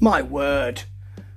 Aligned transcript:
My 0.00 0.22
word. 0.22 0.82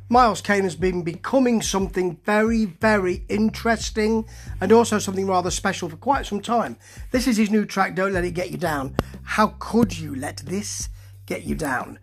Miles 0.07 0.41
Kane 0.41 0.65
has 0.65 0.75
been 0.75 1.01
becoming 1.01 1.63
something 1.63 2.20
very, 2.25 2.65
very 2.65 3.25
interesting 3.27 4.27
and 4.59 4.71
also 4.71 4.99
something 4.99 5.25
rather 5.25 5.49
special 5.49 5.89
for 5.89 5.95
quite 5.95 6.27
some 6.27 6.41
time. 6.41 6.77
This 7.09 7.27
is 7.27 7.38
his 7.38 7.50
new 7.50 7.66
track, 7.66 7.95
Don't 7.95 8.13
Let 8.13 8.23
It 8.23 8.36
Get 8.36 8.52
You 8.52 8.57
Down. 8.57 8.95
How 9.23 9.55
could 9.57 9.97
you 9.97 10.13
let 10.13 10.38
this 10.38 10.89
get 11.25 11.43
you 11.43 11.55
down? 11.55 11.97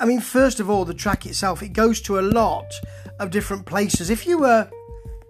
I 0.00 0.06
mean, 0.06 0.20
first 0.20 0.58
of 0.58 0.68
all, 0.68 0.84
the 0.84 0.94
track 0.94 1.24
itself, 1.24 1.62
it 1.62 1.68
goes 1.68 2.00
to 2.02 2.18
a 2.18 2.20
lot 2.20 2.72
of 3.20 3.30
different 3.30 3.64
places. 3.64 4.10
If 4.10 4.26
you 4.26 4.38
were 4.38 4.68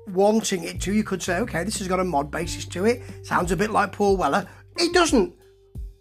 wanting 0.08 0.64
it 0.64 0.80
to, 0.82 0.92
you 0.92 1.04
could 1.04 1.22
say, 1.22 1.38
okay, 1.40 1.64
this 1.64 1.78
has 1.80 1.88
got 1.88 2.00
a 2.00 2.04
mod 2.04 2.30
basis 2.30 2.64
to 2.66 2.86
it. 2.86 3.02
Sounds 3.26 3.52
a 3.52 3.56
bit 3.56 3.72
like 3.72 3.92
Paul 3.92 4.16
Weller. 4.16 4.48
It 4.78 4.94
doesn't, 4.94 5.34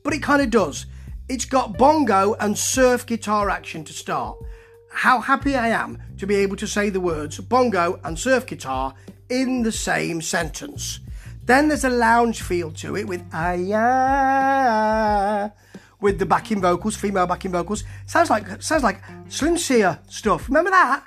but 0.02 0.14
it 0.14 0.24
kind 0.24 0.42
of 0.42 0.50
does. 0.50 0.86
It's 1.28 1.46
got 1.46 1.76
bongo 1.76 2.36
and 2.40 2.56
surf 2.56 3.08
guitar 3.08 3.50
action 3.50 3.84
to 3.86 3.94
start. 3.94 4.38
How 4.92 5.20
happy 5.20 5.56
I 5.56 5.70
am 5.70 5.98
to 6.20 6.28
be 6.28 6.36
able 6.36 6.56
to 6.58 6.68
say 6.68 6.92
the 6.92 7.00
words 7.00 7.40
bongo 7.40 8.00
and 8.04 8.20
surf 8.20 8.46
guitar 8.46 8.94
in 9.30 9.64
the 9.64 9.72
same 9.72 10.22
sentence. 10.22 11.00
Then 11.44 11.68
there's 11.68 11.84
a 11.84 11.90
lounge 11.90 12.44
feel 12.44 12.72
to 12.74 12.96
it 12.96 13.08
with 13.08 13.24
ah 13.34 13.50
with 16.00 16.20
the 16.20 16.28
backing 16.28 16.62
vocals, 16.62 16.96
female 16.96 17.26
backing 17.26 17.52
vocals. 17.52 17.84
Sounds 18.06 18.30
like 18.30 18.62
sounds 18.62 18.84
like 18.84 19.02
Slim 19.28 19.58
Sear 19.58 19.98
stuff. 20.08 20.48
Remember 20.48 20.70
that? 20.70 21.06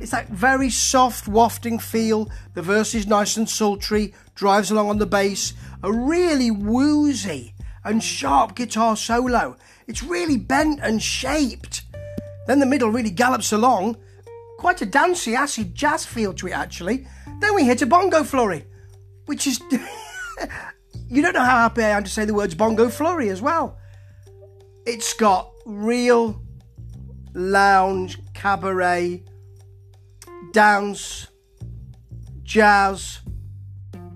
It's 0.00 0.12
that 0.12 0.28
very 0.28 0.70
soft, 0.70 1.28
wafting 1.28 1.78
feel. 1.78 2.30
The 2.54 2.62
verse 2.62 2.94
is 2.94 3.06
nice 3.06 3.36
and 3.36 3.46
sultry, 3.48 4.14
drives 4.34 4.70
along 4.70 4.88
on 4.88 4.96
the 4.96 5.06
bass. 5.06 5.52
A 5.82 5.92
really 5.92 6.50
woozy 6.50 7.53
and 7.84 8.02
sharp 8.02 8.54
guitar 8.54 8.96
solo. 8.96 9.56
It's 9.86 10.02
really 10.02 10.36
bent 10.36 10.80
and 10.82 11.02
shaped. 11.02 11.82
Then 12.46 12.58
the 12.58 12.66
middle 12.66 12.90
really 12.90 13.10
gallops 13.10 13.52
along. 13.52 13.96
Quite 14.58 14.82
a 14.82 14.86
dancey, 14.86 15.34
acid 15.34 15.74
jazz 15.74 16.04
feel 16.04 16.32
to 16.34 16.48
it, 16.48 16.52
actually. 16.52 17.06
Then 17.40 17.54
we 17.54 17.64
hit 17.64 17.82
a 17.82 17.86
bongo 17.86 18.24
flurry, 18.24 18.64
which 19.26 19.46
is. 19.46 19.60
you 21.08 21.22
don't 21.22 21.34
know 21.34 21.44
how 21.44 21.58
happy 21.58 21.82
I 21.82 21.90
am 21.90 22.04
to 22.04 22.10
say 22.10 22.24
the 22.24 22.34
words 22.34 22.54
bongo 22.54 22.88
flurry 22.88 23.28
as 23.28 23.42
well. 23.42 23.78
It's 24.86 25.12
got 25.14 25.50
real 25.66 26.40
lounge, 27.34 28.18
cabaret, 28.32 29.24
dance, 30.52 31.26
jazz, 32.42 33.20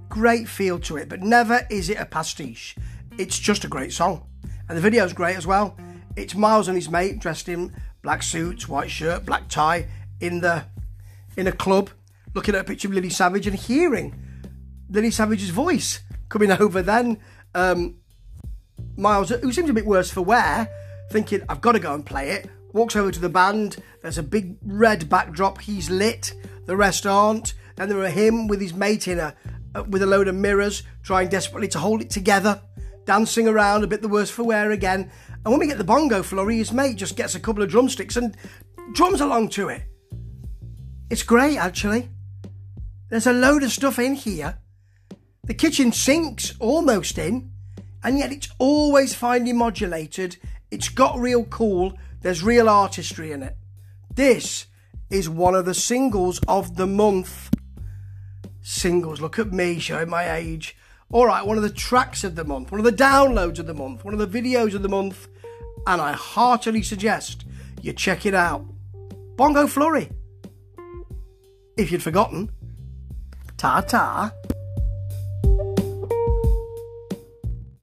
great 0.09 0.49
feel 0.49 0.79
to 0.81 0.97
it, 0.97 1.09
but 1.09 1.21
never 1.21 1.67
is 1.71 1.91
it 1.91 1.99
a 1.99 2.07
pastiche. 2.07 2.77
It's 3.19 3.37
just 3.37 3.65
a 3.65 3.69
great 3.69 3.93
song. 3.93 4.25
And 4.69 4.79
the 4.79 4.83
video's 4.83 5.13
great 5.13 5.37
as 5.37 5.47
well. 5.47 5.77
It's 6.15 6.37
Miles 6.37 6.69
and 6.69 6.77
his 6.77 6.89
mate 6.89 7.19
dressed 7.19 7.49
in 7.49 7.75
black 8.01 8.23
suits, 8.23 8.69
white 8.69 8.91
shirt, 8.91 9.27
black 9.27 9.49
tie 9.49 9.89
in 10.21 10.41
the 10.41 10.65
in 11.37 11.49
a 11.49 11.53
club, 11.53 11.91
looking 12.35 12.55
at 12.55 12.61
a 12.61 12.65
picture 12.65 12.89
of 12.89 12.95
Lily 12.95 13.11
Savage 13.11 13.47
and 13.47 13.57
hearing 13.57 14.15
Lily 14.89 15.11
Savage's 15.11 15.51
voice 15.51 16.01
coming 16.29 16.51
over 16.61 16.81
then. 16.81 17.19
Um, 17.55 17.97
Miles, 18.97 19.31
who 19.31 19.53
seems 19.53 19.69
a 19.69 19.73
bit 19.73 19.87
worse 19.87 20.11
for 20.11 20.23
wear, 20.23 20.69
thinking, 21.11 21.43
I've 21.49 21.61
got 21.61 21.73
to 21.73 21.81
go 21.81 21.95
and 21.95 22.07
play 22.07 22.31
it, 22.31 22.49
walks 22.73 22.95
over 22.95 23.11
to 23.11 23.21
the 23.21 23.29
band. 23.29 23.83
There's 24.03 24.19
a 24.19 24.23
big 24.23 24.59
red 24.63 25.09
backdrop. 25.09 25.61
He's 25.61 25.91
lit. 25.91 26.35
The 26.67 26.77
rest 26.77 27.05
aren't. 27.05 27.55
Then 27.75 27.89
there 27.89 28.01
are 28.01 28.11
him 28.11 28.47
with 28.47 28.61
his 28.61 28.75
mate 28.75 29.09
in 29.09 29.19
a 29.19 29.35
with 29.89 30.03
a 30.03 30.07
load 30.07 30.29
of 30.29 30.35
mirrors, 30.35 30.83
trying 31.03 31.29
desperately 31.29 31.69
to 31.69 31.79
hold 31.79 32.01
it 32.01 32.11
together 32.11 32.63
dancing 33.09 33.49
around, 33.49 33.83
a 33.83 33.87
bit 33.87 34.03
the 34.03 34.09
worse 34.09 34.29
for 34.29 34.43
wear 34.43 34.71
again. 34.71 35.11
And 35.43 35.51
when 35.51 35.59
we 35.59 35.67
get 35.67 35.79
the 35.79 35.83
bongo 35.83 36.23
flurry, 36.23 36.59
his 36.59 36.75
mate 36.75 36.97
just 36.97 37.17
gets 37.17 37.35
a 37.35 37.41
couple 37.41 37.63
of 37.63 37.71
drumsticks 37.71 38.19
and 38.19 38.37
drums 38.93 39.23
along 39.23 39.49
to 39.51 39.71
it. 39.71 39.85
It's 41.09 41.23
great, 41.23 41.57
actually. 41.57 42.11
There's 43.09 43.27
a 43.27 43.33
load 43.33 43.63
of 43.63 43.73
stuff 43.73 43.99
in 43.99 44.13
here. 44.13 44.59
The 45.45 45.55
kitchen 45.55 45.91
sink's 45.91 46.53
almost 46.61 47.17
in, 47.17 47.51
and 48.05 48.19
yet 48.19 48.31
it's 48.31 48.51
always 48.59 49.15
finely 49.15 49.55
modulated. 49.55 50.37
It's 50.71 50.91
got 50.91 51.19
real 51.19 51.45
cool. 51.45 51.95
There's 52.21 52.43
real 52.43 52.69
artistry 52.69 53.33
in 53.33 53.43
it. 53.43 53.57
This 54.15 54.67
is 55.09 55.31
one 55.31 55.55
of 55.55 55.65
the 55.65 55.73
singles 55.73 56.43
of 56.47 56.77
the 56.77 56.87
month. 56.87 57.49
Singles, 58.61 59.23
look 59.23 59.39
at 59.39 59.51
me 59.51 59.79
showing 59.79 60.11
my 60.11 60.31
age 60.31 60.77
all 61.11 61.27
right, 61.27 61.45
one 61.45 61.57
of 61.57 61.63
the 61.63 61.71
tracks 61.71 62.23
of 62.23 62.35
the 62.35 62.45
month, 62.45 62.71
one 62.71 62.81
of 62.81 62.85
the 62.85 62.93
downloads 62.93 63.59
of 63.59 63.67
the 63.67 63.75
month, 63.75 64.05
one 64.05 64.13
of 64.13 64.21
the 64.21 64.43
videos 64.43 64.75
of 64.75 64.83
the 64.83 64.89
month, 64.89 65.29
and 65.87 66.03
I 66.03 66.13
heartily 66.13 66.83
suggest 66.83 67.45
you 67.81 67.93
check 67.95 68.27
it 68.27 68.35
out. 68.35 68.67
Bongo 69.37 69.67
Flurry. 69.67 70.11
If 71.77 71.91
you'd 71.93 72.03
forgotten, 72.03 72.51
ta 73.57 73.81
ta. 73.81 74.33